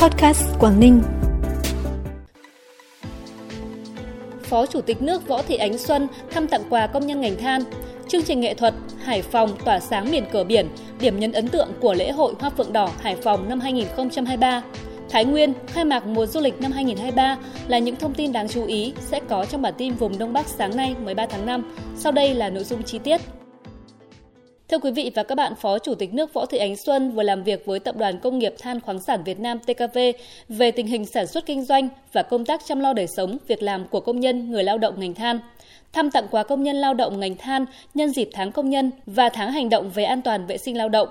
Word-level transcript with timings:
Podcast 0.00 0.42
Quảng 0.58 0.80
Ninh. 0.80 1.02
Phó 4.42 4.66
Chủ 4.66 4.80
tịch 4.80 5.02
nước 5.02 5.28
Võ 5.28 5.42
Thị 5.42 5.56
Ánh 5.56 5.78
Xuân 5.78 6.08
thăm 6.30 6.46
tặng 6.46 6.62
quà 6.70 6.86
công 6.86 7.06
nhân 7.06 7.20
ngành 7.20 7.36
than. 7.36 7.62
Chương 8.08 8.22
trình 8.22 8.40
nghệ 8.40 8.54
thuật 8.54 8.74
Hải 9.04 9.22
Phòng 9.22 9.56
tỏa 9.64 9.80
sáng 9.80 10.10
miền 10.10 10.24
cửa 10.32 10.44
biển, 10.44 10.68
điểm 11.00 11.20
nhấn 11.20 11.32
ấn 11.32 11.48
tượng 11.48 11.68
của 11.80 11.94
lễ 11.94 12.10
hội 12.10 12.34
Hoa 12.40 12.50
Phượng 12.50 12.72
Đỏ 12.72 12.90
Hải 13.00 13.16
Phòng 13.16 13.48
năm 13.48 13.60
2023. 13.60 14.62
Thái 15.10 15.24
Nguyên 15.24 15.52
khai 15.66 15.84
mạc 15.84 16.06
mùa 16.06 16.26
du 16.26 16.40
lịch 16.40 16.60
năm 16.60 16.72
2023 16.72 17.36
là 17.68 17.78
những 17.78 17.96
thông 17.96 18.14
tin 18.14 18.32
đáng 18.32 18.48
chú 18.48 18.64
ý 18.64 18.92
sẽ 19.00 19.20
có 19.28 19.44
trong 19.44 19.62
bản 19.62 19.74
tin 19.78 19.94
vùng 19.94 20.18
Đông 20.18 20.32
Bắc 20.32 20.46
sáng 20.46 20.76
nay 20.76 20.94
13 21.04 21.26
tháng 21.26 21.46
5. 21.46 21.74
Sau 21.96 22.12
đây 22.12 22.34
là 22.34 22.50
nội 22.50 22.64
dung 22.64 22.82
chi 22.82 22.98
tiết. 22.98 23.20
Thưa 24.70 24.78
quý 24.78 24.90
vị 24.90 25.10
và 25.14 25.22
các 25.22 25.34
bạn, 25.34 25.54
Phó 25.54 25.78
Chủ 25.78 25.94
tịch 25.94 26.14
nước 26.14 26.34
Võ 26.34 26.46
Thị 26.46 26.58
Ánh 26.58 26.76
Xuân 26.76 27.12
vừa 27.12 27.22
làm 27.22 27.42
việc 27.42 27.66
với 27.66 27.80
Tập 27.80 27.96
đoàn 27.96 28.18
Công 28.18 28.38
nghiệp 28.38 28.54
Than 28.58 28.80
khoáng 28.80 29.00
sản 29.02 29.24
Việt 29.24 29.40
Nam 29.40 29.58
TKV 29.58 29.98
về 30.48 30.70
tình 30.70 30.86
hình 30.86 31.06
sản 31.06 31.26
xuất 31.26 31.46
kinh 31.46 31.64
doanh 31.64 31.88
và 32.12 32.22
công 32.22 32.44
tác 32.44 32.60
chăm 32.66 32.80
lo 32.80 32.92
đời 32.92 33.06
sống, 33.16 33.38
việc 33.48 33.62
làm 33.62 33.88
của 33.88 34.00
công 34.00 34.20
nhân, 34.20 34.50
người 34.50 34.64
lao 34.64 34.78
động 34.78 35.00
ngành 35.00 35.14
than 35.14 35.40
thăm 35.92 36.10
tặng 36.10 36.26
quà 36.30 36.42
công 36.42 36.62
nhân 36.62 36.76
lao 36.76 36.94
động 36.94 37.20
ngành 37.20 37.36
than 37.36 37.64
nhân 37.94 38.10
dịp 38.10 38.30
tháng 38.32 38.52
công 38.52 38.70
nhân 38.70 38.90
và 39.06 39.28
tháng 39.28 39.52
hành 39.52 39.68
động 39.68 39.90
về 39.90 40.04
an 40.04 40.22
toàn 40.22 40.46
vệ 40.46 40.58
sinh 40.58 40.76
lao 40.76 40.88
động. 40.88 41.08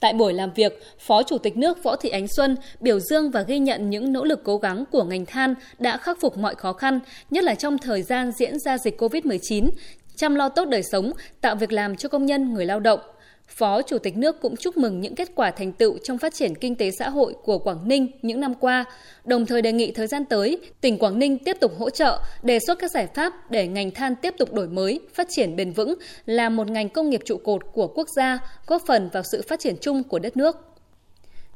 Tại 0.00 0.12
buổi 0.12 0.32
làm 0.32 0.50
việc, 0.54 0.82
Phó 0.98 1.22
Chủ 1.22 1.38
tịch 1.38 1.56
nước 1.56 1.82
Võ 1.82 1.96
Thị 1.96 2.08
Ánh 2.08 2.26
Xuân 2.36 2.56
biểu 2.80 3.00
dương 3.00 3.30
và 3.30 3.42
ghi 3.42 3.58
nhận 3.58 3.90
những 3.90 4.12
nỗ 4.12 4.24
lực 4.24 4.40
cố 4.44 4.56
gắng 4.56 4.84
của 4.92 5.04
ngành 5.04 5.26
than 5.26 5.54
đã 5.78 5.96
khắc 5.96 6.20
phục 6.20 6.38
mọi 6.38 6.54
khó 6.54 6.72
khăn, 6.72 7.00
nhất 7.30 7.44
là 7.44 7.54
trong 7.54 7.78
thời 7.78 8.02
gian 8.02 8.32
diễn 8.32 8.58
ra 8.58 8.78
dịch 8.78 9.00
COVID-19, 9.00 9.70
chăm 10.18 10.34
lo 10.34 10.48
tốt 10.48 10.64
đời 10.64 10.82
sống, 10.82 11.12
tạo 11.40 11.56
việc 11.56 11.72
làm 11.72 11.96
cho 11.96 12.08
công 12.08 12.26
nhân, 12.26 12.54
người 12.54 12.66
lao 12.66 12.80
động. 12.80 13.00
Phó 13.48 13.82
Chủ 13.82 13.98
tịch 13.98 14.16
nước 14.16 14.40
cũng 14.40 14.56
chúc 14.56 14.76
mừng 14.76 15.00
những 15.00 15.14
kết 15.14 15.28
quả 15.34 15.50
thành 15.50 15.72
tựu 15.72 15.98
trong 15.98 16.18
phát 16.18 16.34
triển 16.34 16.54
kinh 16.54 16.74
tế 16.74 16.90
xã 16.98 17.08
hội 17.08 17.34
của 17.44 17.58
Quảng 17.58 17.88
Ninh 17.88 18.08
những 18.22 18.40
năm 18.40 18.54
qua, 18.54 18.84
đồng 19.24 19.46
thời 19.46 19.62
đề 19.62 19.72
nghị 19.72 19.92
thời 19.92 20.06
gian 20.06 20.24
tới, 20.24 20.58
tỉnh 20.80 20.98
Quảng 20.98 21.18
Ninh 21.18 21.38
tiếp 21.38 21.56
tục 21.60 21.72
hỗ 21.78 21.90
trợ, 21.90 22.20
đề 22.42 22.58
xuất 22.58 22.78
các 22.78 22.90
giải 22.90 23.06
pháp 23.14 23.50
để 23.50 23.66
ngành 23.66 23.90
than 23.90 24.16
tiếp 24.16 24.34
tục 24.38 24.52
đổi 24.52 24.68
mới, 24.68 25.00
phát 25.14 25.26
triển 25.30 25.56
bền 25.56 25.72
vững, 25.72 25.94
là 26.26 26.48
một 26.48 26.70
ngành 26.70 26.88
công 26.88 27.10
nghiệp 27.10 27.20
trụ 27.24 27.36
cột 27.36 27.62
của 27.72 27.86
quốc 27.86 28.08
gia, 28.16 28.38
góp 28.66 28.82
phần 28.86 29.08
vào 29.12 29.22
sự 29.32 29.42
phát 29.48 29.60
triển 29.60 29.76
chung 29.80 30.02
của 30.02 30.18
đất 30.18 30.36
nước. 30.36 30.56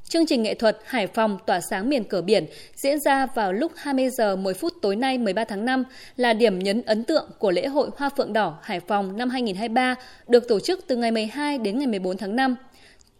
Chương 0.08 0.26
trình 0.26 0.42
nghệ 0.42 0.54
thuật 0.54 0.78
Hải 0.84 1.06
Phòng 1.06 1.38
tỏa 1.46 1.60
sáng 1.70 1.88
miền 1.88 2.04
cửa 2.04 2.22
biển 2.22 2.46
diễn 2.76 3.00
ra 3.00 3.26
vào 3.26 3.52
lúc 3.52 3.72
20 3.76 4.10
giờ 4.10 4.36
10 4.36 4.54
phút 4.54 4.72
tối 4.82 4.96
nay 4.96 5.18
13 5.18 5.44
tháng 5.44 5.64
5 5.64 5.84
là 6.16 6.32
điểm 6.32 6.58
nhấn 6.58 6.82
ấn 6.82 7.04
tượng 7.04 7.30
của 7.38 7.50
lễ 7.50 7.66
hội 7.66 7.90
Hoa 7.96 8.10
Phượng 8.16 8.32
Đỏ 8.32 8.58
Hải 8.62 8.80
Phòng 8.80 9.16
năm 9.16 9.30
2023 9.30 9.94
được 10.28 10.48
tổ 10.48 10.60
chức 10.60 10.84
từ 10.86 10.96
ngày 10.96 11.10
12 11.10 11.58
đến 11.58 11.78
ngày 11.78 11.86
14 11.86 12.16
tháng 12.16 12.36
5. 12.36 12.56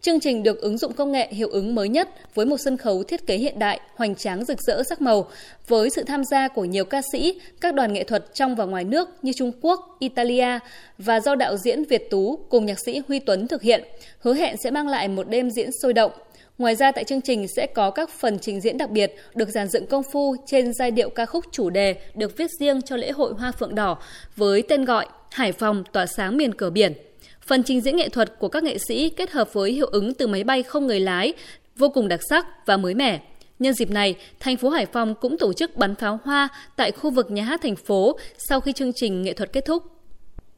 Chương 0.03 0.19
trình 0.19 0.43
được 0.43 0.61
ứng 0.61 0.77
dụng 0.77 0.93
công 0.93 1.11
nghệ 1.11 1.27
hiệu 1.31 1.49
ứng 1.49 1.75
mới 1.75 1.89
nhất 1.89 2.09
với 2.35 2.45
một 2.45 2.57
sân 2.57 2.77
khấu 2.77 3.03
thiết 3.03 3.27
kế 3.27 3.37
hiện 3.37 3.59
đại, 3.59 3.79
hoành 3.95 4.15
tráng 4.15 4.45
rực 4.45 4.61
rỡ 4.61 4.83
sắc 4.89 5.01
màu, 5.01 5.29
với 5.67 5.89
sự 5.89 6.03
tham 6.03 6.23
gia 6.23 6.47
của 6.47 6.65
nhiều 6.65 6.85
ca 6.85 7.01
sĩ, 7.11 7.41
các 7.61 7.75
đoàn 7.75 7.93
nghệ 7.93 8.03
thuật 8.03 8.25
trong 8.33 8.55
và 8.55 8.65
ngoài 8.65 8.83
nước 8.83 9.09
như 9.21 9.33
Trung 9.33 9.51
Quốc, 9.61 9.97
Italia 9.99 10.59
và 10.97 11.19
do 11.19 11.35
đạo 11.35 11.57
diễn 11.57 11.83
Việt 11.83 12.09
Tú 12.09 12.39
cùng 12.49 12.65
nhạc 12.65 12.79
sĩ 12.85 13.01
Huy 13.07 13.19
Tuấn 13.19 13.47
thực 13.47 13.61
hiện, 13.61 13.83
hứa 14.19 14.33
hẹn 14.33 14.55
sẽ 14.63 14.71
mang 14.71 14.87
lại 14.87 15.07
một 15.07 15.29
đêm 15.29 15.51
diễn 15.51 15.69
sôi 15.81 15.93
động, 15.93 16.11
Ngoài 16.57 16.75
ra 16.75 16.91
tại 16.91 17.03
chương 17.03 17.21
trình 17.21 17.47
sẽ 17.55 17.67
có 17.67 17.91
các 17.91 18.09
phần 18.09 18.39
trình 18.39 18.61
diễn 18.61 18.77
đặc 18.77 18.89
biệt 18.89 19.15
được 19.35 19.49
dàn 19.49 19.67
dựng 19.67 19.87
công 19.87 20.03
phu 20.11 20.35
trên 20.45 20.73
giai 20.73 20.91
điệu 20.91 21.09
ca 21.09 21.25
khúc 21.25 21.45
chủ 21.51 21.69
đề 21.69 21.95
được 22.15 22.37
viết 22.37 22.49
riêng 22.59 22.81
cho 22.81 22.95
lễ 22.95 23.11
hội 23.11 23.33
Hoa 23.33 23.51
Phượng 23.51 23.75
Đỏ 23.75 23.97
với 24.35 24.61
tên 24.61 24.85
gọi 24.85 25.05
Hải 25.31 25.51
Phòng 25.51 25.83
tỏa 25.91 26.05
sáng 26.05 26.37
miền 26.37 26.53
cửa 26.53 26.69
biển. 26.69 26.93
Phần 27.41 27.63
trình 27.63 27.81
diễn 27.81 27.95
nghệ 27.95 28.09
thuật 28.09 28.39
của 28.39 28.47
các 28.47 28.63
nghệ 28.63 28.77
sĩ 28.77 29.09
kết 29.09 29.31
hợp 29.31 29.53
với 29.53 29.71
hiệu 29.71 29.87
ứng 29.87 30.13
từ 30.13 30.27
máy 30.27 30.43
bay 30.43 30.63
không 30.63 30.87
người 30.87 30.99
lái 30.99 31.33
vô 31.75 31.89
cùng 31.89 32.07
đặc 32.07 32.19
sắc 32.29 32.45
và 32.65 32.77
mới 32.77 32.93
mẻ. 32.93 33.21
Nhân 33.59 33.73
dịp 33.73 33.91
này, 33.91 34.15
thành 34.39 34.57
phố 34.57 34.69
Hải 34.69 34.85
Phòng 34.85 35.15
cũng 35.15 35.37
tổ 35.37 35.53
chức 35.53 35.75
bắn 35.75 35.95
pháo 35.95 36.19
hoa 36.23 36.47
tại 36.75 36.91
khu 36.91 37.09
vực 37.09 37.31
nhà 37.31 37.43
hát 37.43 37.61
thành 37.61 37.75
phố 37.75 38.17
sau 38.37 38.61
khi 38.61 38.73
chương 38.73 38.93
trình 38.93 39.23
nghệ 39.23 39.33
thuật 39.33 39.53
kết 39.53 39.65
thúc. 39.65 39.83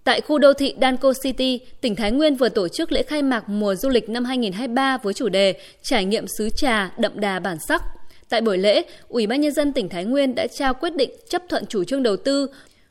Tại 0.05 0.21
khu 0.21 0.37
đô 0.37 0.53
thị 0.53 0.75
Danco 0.81 1.13
City, 1.23 1.59
tỉnh 1.81 1.95
Thái 1.95 2.11
Nguyên 2.11 2.35
vừa 2.35 2.49
tổ 2.49 2.67
chức 2.67 2.91
lễ 2.91 3.03
khai 3.03 3.21
mạc 3.21 3.49
mùa 3.49 3.75
du 3.75 3.89
lịch 3.89 4.09
năm 4.09 4.25
2023 4.25 4.97
với 4.97 5.13
chủ 5.13 5.29
đề 5.29 5.55
Trải 5.83 6.05
nghiệm 6.05 6.25
xứ 6.37 6.49
trà 6.49 6.91
đậm 6.97 7.19
đà 7.19 7.39
bản 7.39 7.57
sắc. 7.67 7.83
Tại 8.29 8.41
buổi 8.41 8.57
lễ, 8.57 8.85
Ủy 9.07 9.27
ban 9.27 9.41
nhân 9.41 9.51
dân 9.51 9.73
tỉnh 9.73 9.89
Thái 9.89 10.05
Nguyên 10.05 10.35
đã 10.35 10.47
trao 10.47 10.73
quyết 10.73 10.95
định 10.95 11.09
chấp 11.29 11.41
thuận 11.49 11.65
chủ 11.65 11.83
trương 11.83 12.03
đầu 12.03 12.17
tư 12.17 12.47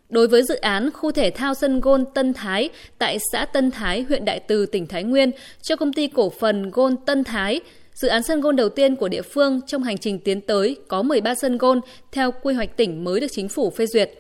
đối 0.09 0.29
với 0.29 0.43
dự 0.43 0.55
án 0.55 0.91
khu 0.91 1.13
thể 1.13 1.31
thao 1.31 1.55
sân 1.55 1.81
gôn 1.81 2.05
Tân 2.15 2.33
Thái 2.35 2.69
tại 2.99 3.19
xã 3.33 3.45
Tân 3.45 3.71
Thái, 3.71 4.03
huyện 4.03 4.25
Đại 4.25 4.41
Từ, 4.41 4.67
tỉnh 4.67 4.87
Thái 4.87 5.05
Nguyên 5.05 5.31
cho 5.63 5.77
công 5.77 5.93
ty 5.93 6.09
cổ 6.09 6.31
phần 6.31 6.71
gôn 6.71 6.97
Tân 6.97 7.25
Thái. 7.25 7.61
Dự 7.95 8.09
án 8.09 8.23
sân 8.23 8.41
gôn 8.41 8.57
đầu 8.57 8.69
tiên 8.69 8.97
của 8.97 9.09
địa 9.09 9.23
phương 9.23 9.61
trong 9.67 9.83
hành 9.83 9.99
trình 9.99 10.19
tiến 10.19 10.41
tới 10.41 10.77
có 10.89 11.03
13 11.03 11.35
sân 11.35 11.59
gôn 11.59 11.81
theo 12.13 12.33
quy 12.43 12.55
hoạch 12.55 12.77
tỉnh 12.77 13.05
mới 13.05 13.21
được 13.21 13.27
chính 13.31 13.49
phủ 13.49 13.71
phê 13.71 13.87
duyệt. 13.87 14.11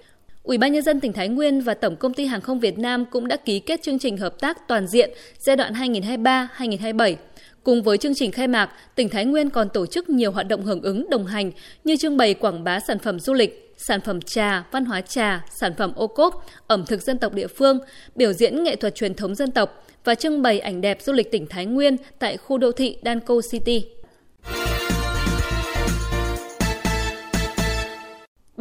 Ủy 0.44 0.58
ban 0.58 0.72
nhân 0.72 0.82
dân 0.82 1.00
tỉnh 1.00 1.12
Thái 1.12 1.28
Nguyên 1.28 1.60
và 1.60 1.74
Tổng 1.74 1.96
công 1.96 2.14
ty 2.14 2.26
Hàng 2.26 2.40
không 2.40 2.60
Việt 2.60 2.78
Nam 2.78 3.04
cũng 3.04 3.28
đã 3.28 3.36
ký 3.36 3.60
kết 3.60 3.82
chương 3.82 3.98
trình 3.98 4.16
hợp 4.16 4.40
tác 4.40 4.68
toàn 4.68 4.86
diện 4.86 5.10
giai 5.38 5.56
đoạn 5.56 5.72
2023-2027. 5.72 7.16
Cùng 7.62 7.82
với 7.82 7.98
chương 7.98 8.14
trình 8.14 8.32
khai 8.32 8.48
mạc, 8.48 8.70
tỉnh 8.94 9.08
Thái 9.08 9.24
Nguyên 9.24 9.50
còn 9.50 9.68
tổ 9.68 9.86
chức 9.86 10.10
nhiều 10.10 10.32
hoạt 10.32 10.48
động 10.48 10.62
hưởng 10.62 10.82
ứng 10.82 11.10
đồng 11.10 11.26
hành 11.26 11.52
như 11.84 11.96
trưng 11.96 12.16
bày 12.16 12.34
quảng 12.34 12.64
bá 12.64 12.80
sản 12.80 12.98
phẩm 12.98 13.20
du 13.20 13.32
lịch, 13.32 13.74
sản 13.76 14.00
phẩm 14.00 14.20
trà, 14.20 14.64
văn 14.72 14.84
hóa 14.84 15.00
trà, 15.00 15.44
sản 15.60 15.72
phẩm 15.78 15.92
ô 15.96 16.06
cốp, 16.06 16.46
ẩm 16.66 16.84
thực 16.86 17.02
dân 17.02 17.18
tộc 17.18 17.34
địa 17.34 17.46
phương, 17.46 17.78
biểu 18.14 18.32
diễn 18.32 18.64
nghệ 18.64 18.76
thuật 18.76 18.94
truyền 18.94 19.14
thống 19.14 19.34
dân 19.34 19.50
tộc 19.50 19.86
và 20.04 20.14
trưng 20.14 20.42
bày 20.42 20.60
ảnh 20.60 20.80
đẹp 20.80 21.02
du 21.02 21.12
lịch 21.12 21.30
tỉnh 21.30 21.46
Thái 21.46 21.66
Nguyên 21.66 21.96
tại 22.18 22.36
khu 22.36 22.58
đô 22.58 22.72
thị 22.72 22.96
Danco 23.04 23.34
City. 23.50 23.84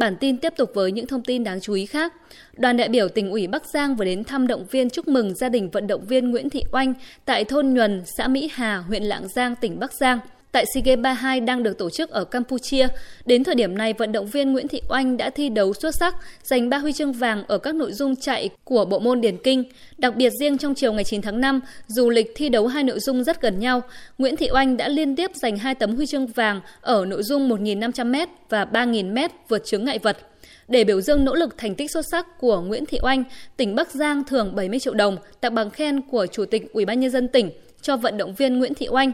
Bản 0.04 0.16
tin 0.16 0.36
tiếp 0.36 0.52
tục 0.56 0.70
với 0.74 0.92
những 0.92 1.06
thông 1.06 1.22
tin 1.22 1.44
đáng 1.44 1.60
chú 1.60 1.72
ý 1.72 1.86
khác. 1.86 2.12
Đoàn 2.56 2.76
đại 2.76 2.88
biểu 2.88 3.08
tỉnh 3.08 3.30
ủy 3.30 3.46
Bắc 3.46 3.66
Giang 3.66 3.96
vừa 3.96 4.04
đến 4.04 4.24
thăm 4.24 4.46
động 4.46 4.64
viên 4.70 4.90
chúc 4.90 5.08
mừng 5.08 5.34
gia 5.34 5.48
đình 5.48 5.70
vận 5.70 5.86
động 5.86 6.04
viên 6.06 6.30
Nguyễn 6.30 6.50
Thị 6.50 6.64
Oanh 6.72 6.94
tại 7.24 7.44
thôn 7.44 7.74
Nhuần, 7.74 8.02
xã 8.06 8.28
Mỹ 8.28 8.50
Hà, 8.52 8.76
huyện 8.76 9.02
Lạng 9.02 9.28
Giang, 9.28 9.56
tỉnh 9.56 9.78
Bắc 9.78 9.92
Giang– 9.92 10.18
tại 10.54 10.64
SEA 10.74 10.82
Games 10.84 11.02
32 11.02 11.40
đang 11.40 11.62
được 11.62 11.78
tổ 11.78 11.90
chức 11.90 12.10
ở 12.10 12.24
Campuchia. 12.24 12.88
Đến 13.26 13.44
thời 13.44 13.54
điểm 13.54 13.78
này, 13.78 13.92
vận 13.92 14.12
động 14.12 14.26
viên 14.26 14.52
Nguyễn 14.52 14.68
Thị 14.68 14.80
Oanh 14.88 15.16
đã 15.16 15.30
thi 15.30 15.48
đấu 15.48 15.72
xuất 15.74 15.94
sắc, 15.94 16.16
giành 16.42 16.68
3 16.68 16.78
huy 16.78 16.92
chương 16.92 17.12
vàng 17.12 17.44
ở 17.46 17.58
các 17.58 17.74
nội 17.74 17.92
dung 17.92 18.16
chạy 18.16 18.48
của 18.64 18.84
bộ 18.84 18.98
môn 18.98 19.20
điền 19.20 19.36
kinh. 19.36 19.64
Đặc 19.98 20.16
biệt 20.16 20.32
riêng 20.40 20.58
trong 20.58 20.74
chiều 20.74 20.92
ngày 20.92 21.04
9 21.04 21.22
tháng 21.22 21.40
5, 21.40 21.60
dù 21.86 22.10
lịch 22.10 22.32
thi 22.36 22.48
đấu 22.48 22.66
hai 22.66 22.84
nội 22.84 23.00
dung 23.00 23.24
rất 23.24 23.40
gần 23.40 23.58
nhau, 23.58 23.82
Nguyễn 24.18 24.36
Thị 24.36 24.48
Oanh 24.52 24.76
đã 24.76 24.88
liên 24.88 25.16
tiếp 25.16 25.30
giành 25.34 25.56
hai 25.56 25.74
tấm 25.74 25.96
huy 25.96 26.06
chương 26.06 26.26
vàng 26.26 26.60
ở 26.80 27.06
nội 27.06 27.22
dung 27.22 27.48
1.500m 27.48 28.26
và 28.48 28.64
3.000m 28.64 29.28
vượt 29.48 29.64
chướng 29.64 29.84
ngại 29.84 29.98
vật. 29.98 30.18
Để 30.68 30.84
biểu 30.84 31.00
dương 31.00 31.24
nỗ 31.24 31.34
lực 31.34 31.58
thành 31.58 31.74
tích 31.74 31.90
xuất 31.90 32.04
sắc 32.10 32.38
của 32.38 32.60
Nguyễn 32.60 32.86
Thị 32.86 32.98
Oanh, 33.02 33.24
tỉnh 33.56 33.74
Bắc 33.74 33.90
Giang 33.90 34.24
thưởng 34.24 34.54
70 34.54 34.80
triệu 34.80 34.94
đồng 34.94 35.16
tặng 35.40 35.54
bằng 35.54 35.70
khen 35.70 36.00
của 36.00 36.26
Chủ 36.26 36.44
tịch 36.44 36.72
Ủy 36.72 36.84
ban 36.84 37.00
nhân 37.00 37.10
dân 37.10 37.28
tỉnh 37.28 37.50
cho 37.82 37.96
vận 37.96 38.16
động 38.16 38.34
viên 38.34 38.58
Nguyễn 38.58 38.74
Thị 38.74 38.88
Oanh 38.90 39.12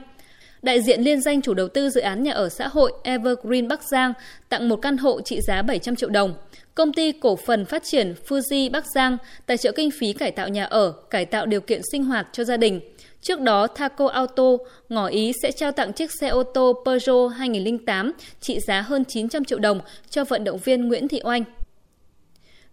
đại 0.62 0.82
diện 0.82 1.00
liên 1.00 1.20
danh 1.20 1.42
chủ 1.42 1.54
đầu 1.54 1.68
tư 1.68 1.90
dự 1.90 2.00
án 2.00 2.22
nhà 2.22 2.32
ở 2.32 2.48
xã 2.48 2.68
hội 2.68 2.92
Evergreen 3.02 3.68
Bắc 3.68 3.82
Giang 3.82 4.12
tặng 4.48 4.68
một 4.68 4.76
căn 4.76 4.96
hộ 4.96 5.20
trị 5.20 5.40
giá 5.40 5.62
700 5.62 5.96
triệu 5.96 6.08
đồng. 6.08 6.34
Công 6.74 6.92
ty 6.92 7.12
cổ 7.12 7.36
phần 7.36 7.64
phát 7.64 7.82
triển 7.84 8.14
Fuji 8.28 8.70
Bắc 8.70 8.84
Giang 8.94 9.16
tài 9.46 9.56
trợ 9.56 9.72
kinh 9.72 9.90
phí 9.90 10.12
cải 10.12 10.30
tạo 10.30 10.48
nhà 10.48 10.64
ở, 10.64 10.92
cải 11.10 11.24
tạo 11.24 11.46
điều 11.46 11.60
kiện 11.60 11.80
sinh 11.92 12.04
hoạt 12.04 12.28
cho 12.32 12.44
gia 12.44 12.56
đình. 12.56 12.80
Trước 13.22 13.40
đó, 13.40 13.66
Thaco 13.66 14.08
Auto 14.08 14.56
ngỏ 14.88 15.06
ý 15.06 15.32
sẽ 15.42 15.52
trao 15.52 15.72
tặng 15.72 15.92
chiếc 15.92 16.10
xe 16.20 16.28
ô 16.28 16.42
tô 16.42 16.82
Peugeot 16.84 17.32
2008 17.32 18.12
trị 18.40 18.58
giá 18.66 18.80
hơn 18.80 19.04
900 19.04 19.44
triệu 19.44 19.58
đồng 19.58 19.80
cho 20.10 20.24
vận 20.24 20.44
động 20.44 20.58
viên 20.58 20.88
Nguyễn 20.88 21.08
Thị 21.08 21.20
Oanh. 21.24 21.44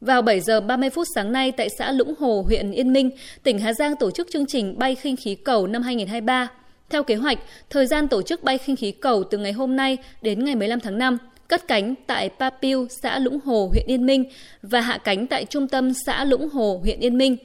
Vào 0.02 0.22
7 0.22 0.40
giờ 0.40 0.62
30 0.62 0.90
phút 0.90 1.08
sáng 1.16 1.32
nay 1.32 1.52
tại 1.52 1.68
xã 1.78 1.92
Lũng 1.92 2.14
Hồ, 2.20 2.44
huyện 2.48 2.72
Yên 2.72 2.94
Minh, 2.94 3.10
tỉnh 3.44 3.60
Hà 3.60 3.74
Giang 3.74 3.96
tổ 3.96 4.12
chức 4.12 4.28
chương 4.34 4.46
trình 4.46 4.80
bay 4.80 4.96
khinh 4.96 5.16
khí 5.16 5.36
cầu 5.36 5.68
năm 5.68 5.82
2023. 5.82 6.48
Theo 6.90 7.04
kế 7.04 7.16
hoạch, 7.16 7.40
thời 7.70 7.86
gian 7.86 8.08
tổ 8.08 8.22
chức 8.22 8.44
bay 8.44 8.58
khinh 8.58 8.76
khí 8.76 8.92
cầu 8.92 9.24
từ 9.24 9.38
ngày 9.38 9.52
hôm 9.52 9.76
nay 9.76 9.98
đến 10.22 10.46
ngày 10.46 10.56
15 10.56 10.80
tháng 10.80 10.98
5, 10.98 11.18
cất 11.48 11.68
cánh 11.68 11.96
tại 12.08 12.30
Papiu, 12.40 12.88
xã 13.02 13.20
Lũng 13.20 13.40
Hồ, 13.46 13.68
huyện 13.72 13.86
Yên 13.88 14.06
Minh 14.06 14.26
và 14.62 14.82
hạ 14.82 14.98
cánh 14.98 15.28
tại 15.28 15.46
trung 15.46 15.68
tâm 15.68 15.94
xã 16.06 16.24
Lũng 16.24 16.50
Hồ, 16.50 16.80
huyện 16.84 17.00
Yên 17.00 17.18
Minh. 17.18 17.38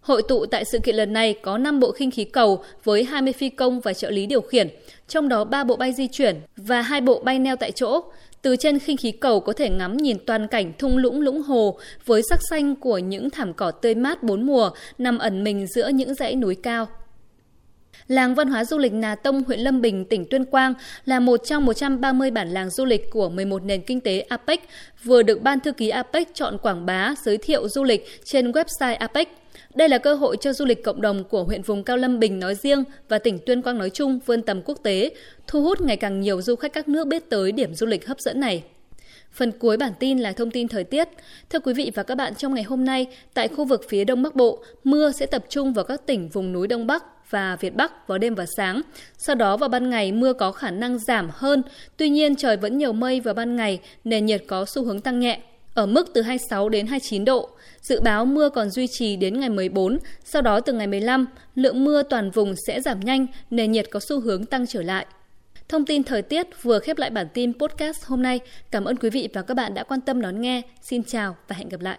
Hội 0.00 0.22
tụ 0.28 0.46
tại 0.46 0.64
sự 0.64 0.78
kiện 0.78 0.96
lần 0.96 1.12
này 1.12 1.34
có 1.42 1.58
5 1.58 1.80
bộ 1.80 1.92
khinh 1.92 2.10
khí 2.10 2.24
cầu 2.24 2.64
với 2.84 3.04
20 3.04 3.32
phi 3.32 3.48
công 3.48 3.80
và 3.80 3.92
trợ 3.92 4.10
lý 4.10 4.26
điều 4.26 4.40
khiển, 4.40 4.68
trong 5.08 5.28
đó 5.28 5.44
3 5.44 5.64
bộ 5.64 5.76
bay 5.76 5.92
di 5.92 6.06
chuyển 6.06 6.40
và 6.56 6.82
2 6.82 7.00
bộ 7.00 7.20
bay 7.24 7.38
neo 7.38 7.56
tại 7.56 7.72
chỗ. 7.72 8.00
Từ 8.42 8.56
trên 8.56 8.78
khinh 8.78 8.96
khí 8.96 9.12
cầu 9.12 9.40
có 9.40 9.52
thể 9.52 9.70
ngắm 9.70 9.96
nhìn 9.96 10.16
toàn 10.26 10.48
cảnh 10.48 10.72
thung 10.78 10.96
lũng 10.96 11.20
lũng 11.20 11.42
hồ 11.42 11.78
với 12.06 12.22
sắc 12.30 12.40
xanh 12.50 12.76
của 12.76 12.98
những 12.98 13.30
thảm 13.30 13.54
cỏ 13.54 13.70
tươi 13.70 13.94
mát 13.94 14.22
bốn 14.22 14.46
mùa 14.46 14.70
nằm 14.98 15.18
ẩn 15.18 15.44
mình 15.44 15.66
giữa 15.66 15.88
những 15.88 16.14
dãy 16.14 16.34
núi 16.34 16.54
cao. 16.54 16.86
Làng 18.08 18.34
văn 18.34 18.48
hóa 18.48 18.64
du 18.64 18.78
lịch 18.78 18.92
Nà 18.92 19.14
Tông, 19.14 19.44
huyện 19.44 19.60
Lâm 19.60 19.80
Bình, 19.80 20.04
tỉnh 20.04 20.24
Tuyên 20.30 20.44
Quang 20.44 20.74
là 21.04 21.20
một 21.20 21.36
trong 21.44 21.64
130 21.64 22.30
bản 22.30 22.48
làng 22.48 22.70
du 22.70 22.84
lịch 22.84 23.10
của 23.10 23.28
11 23.28 23.64
nền 23.64 23.82
kinh 23.82 24.00
tế 24.00 24.20
APEC 24.20 24.60
vừa 25.04 25.22
được 25.22 25.42
Ban 25.42 25.60
Thư 25.60 25.72
ký 25.72 25.88
APEC 25.88 26.34
chọn 26.34 26.58
quảng 26.58 26.86
bá, 26.86 27.14
giới 27.24 27.38
thiệu 27.38 27.68
du 27.68 27.84
lịch 27.84 28.06
trên 28.24 28.52
website 28.52 28.96
APEC. 28.98 29.28
Đây 29.74 29.88
là 29.88 29.98
cơ 29.98 30.14
hội 30.14 30.36
cho 30.40 30.52
du 30.52 30.64
lịch 30.64 30.84
cộng 30.84 31.00
đồng 31.00 31.24
của 31.24 31.44
huyện 31.44 31.62
vùng 31.62 31.84
Cao 31.84 31.96
Lâm 31.96 32.18
Bình 32.18 32.40
nói 32.40 32.54
riêng 32.54 32.84
và 33.08 33.18
tỉnh 33.18 33.38
Tuyên 33.46 33.62
Quang 33.62 33.78
nói 33.78 33.90
chung 33.90 34.18
vươn 34.26 34.42
tầm 34.42 34.62
quốc 34.62 34.78
tế, 34.82 35.10
thu 35.46 35.62
hút 35.62 35.80
ngày 35.80 35.96
càng 35.96 36.20
nhiều 36.20 36.42
du 36.42 36.56
khách 36.56 36.72
các 36.72 36.88
nước 36.88 37.06
biết 37.06 37.30
tới 37.30 37.52
điểm 37.52 37.74
du 37.74 37.86
lịch 37.86 38.06
hấp 38.06 38.20
dẫn 38.20 38.40
này. 38.40 38.62
Phần 39.32 39.52
cuối 39.52 39.76
bản 39.76 39.92
tin 39.98 40.18
là 40.18 40.32
thông 40.32 40.50
tin 40.50 40.68
thời 40.68 40.84
tiết. 40.84 41.08
Thưa 41.50 41.58
quý 41.58 41.72
vị 41.72 41.92
và 41.94 42.02
các 42.02 42.14
bạn, 42.14 42.34
trong 42.34 42.54
ngày 42.54 42.64
hôm 42.64 42.84
nay, 42.84 43.06
tại 43.34 43.48
khu 43.48 43.64
vực 43.64 43.84
phía 43.88 44.04
Đông 44.04 44.22
Bắc 44.22 44.34
Bộ, 44.34 44.64
mưa 44.84 45.12
sẽ 45.12 45.26
tập 45.26 45.44
trung 45.48 45.72
vào 45.72 45.84
các 45.84 46.06
tỉnh 46.06 46.28
vùng 46.28 46.52
núi 46.52 46.66
Đông 46.66 46.86
Bắc 46.86 47.04
và 47.30 47.56
Việt 47.56 47.74
Bắc 47.74 48.08
vào 48.08 48.18
đêm 48.18 48.34
và 48.34 48.46
sáng. 48.56 48.82
Sau 49.18 49.36
đó 49.36 49.56
vào 49.56 49.68
ban 49.68 49.90
ngày 49.90 50.12
mưa 50.12 50.32
có 50.32 50.52
khả 50.52 50.70
năng 50.70 50.98
giảm 50.98 51.30
hơn, 51.32 51.62
tuy 51.96 52.08
nhiên 52.08 52.36
trời 52.36 52.56
vẫn 52.56 52.78
nhiều 52.78 52.92
mây 52.92 53.20
vào 53.20 53.34
ban 53.34 53.56
ngày, 53.56 53.80
nền 54.04 54.26
nhiệt 54.26 54.44
có 54.48 54.64
xu 54.64 54.84
hướng 54.84 55.00
tăng 55.00 55.20
nhẹ 55.20 55.40
ở 55.78 55.86
mức 55.86 56.10
từ 56.14 56.22
26 56.22 56.68
đến 56.68 56.86
29 56.86 57.24
độ. 57.24 57.48
Dự 57.80 58.00
báo 58.00 58.24
mưa 58.24 58.48
còn 58.48 58.70
duy 58.70 58.86
trì 58.86 59.16
đến 59.16 59.40
ngày 59.40 59.48
14, 59.48 59.98
sau 60.24 60.42
đó 60.42 60.60
từ 60.60 60.72
ngày 60.72 60.86
15, 60.86 61.26
lượng 61.54 61.84
mưa 61.84 62.02
toàn 62.02 62.30
vùng 62.30 62.54
sẽ 62.66 62.80
giảm 62.80 63.00
nhanh, 63.00 63.26
nền 63.50 63.72
nhiệt 63.72 63.86
có 63.90 64.00
xu 64.00 64.20
hướng 64.20 64.46
tăng 64.46 64.66
trở 64.66 64.82
lại. 64.82 65.06
Thông 65.68 65.84
tin 65.84 66.02
thời 66.02 66.22
tiết 66.22 66.62
vừa 66.62 66.78
khép 66.78 66.98
lại 66.98 67.10
bản 67.10 67.26
tin 67.34 67.58
podcast 67.58 68.04
hôm 68.04 68.22
nay. 68.22 68.40
Cảm 68.70 68.84
ơn 68.84 68.96
quý 68.96 69.10
vị 69.10 69.28
và 69.32 69.42
các 69.42 69.54
bạn 69.54 69.74
đã 69.74 69.84
quan 69.84 70.00
tâm 70.00 70.20
đón 70.20 70.40
nghe. 70.40 70.62
Xin 70.82 71.02
chào 71.02 71.36
và 71.48 71.56
hẹn 71.56 71.68
gặp 71.68 71.80
lại. 71.80 71.98